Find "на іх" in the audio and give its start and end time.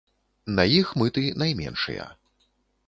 0.57-0.87